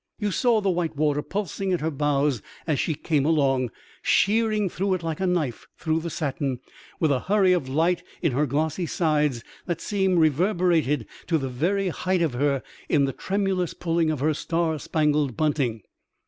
[0.17, 3.69] You saw the white water pulsing at her bows as she came along,
[4.01, 6.59] shearing through it like a knife through satin,
[6.99, 11.49] with a hurry of light in her glossy sides that seemed rever berated to the
[11.49, 15.83] very height of her in the tremulous pulling of her star spangled bunting.